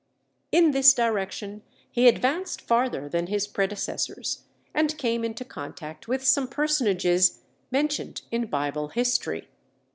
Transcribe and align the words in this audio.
In 0.51 0.71
this 0.71 0.95
direction 0.95 1.61
he 1.91 2.07
advanced 2.07 2.59
farther 2.59 3.07
than 3.07 3.27
his 3.27 3.45
predecessors, 3.45 4.45
and 4.73 4.97
came 4.97 5.23
into 5.23 5.45
contact 5.45 6.07
with 6.07 6.23
some 6.25 6.47
personages 6.47 7.41
mentioned 7.69 8.23
in 8.31 8.47
Bible 8.47 8.87
history. 8.87 9.47